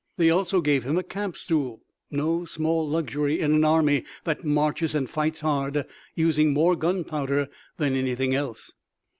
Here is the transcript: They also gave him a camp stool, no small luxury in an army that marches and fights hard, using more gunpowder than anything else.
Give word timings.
They 0.17 0.31
also 0.31 0.61
gave 0.61 0.83
him 0.83 0.97
a 0.97 1.03
camp 1.03 1.37
stool, 1.37 1.83
no 2.09 2.43
small 2.43 2.89
luxury 2.89 3.39
in 3.39 3.53
an 3.53 3.63
army 3.63 4.03
that 4.23 4.43
marches 4.43 4.95
and 4.95 5.07
fights 5.07 5.41
hard, 5.41 5.85
using 6.15 6.53
more 6.55 6.75
gunpowder 6.75 7.49
than 7.77 7.93
anything 7.95 8.33
else. 8.33 8.73